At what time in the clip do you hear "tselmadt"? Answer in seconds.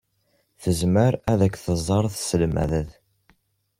2.17-2.91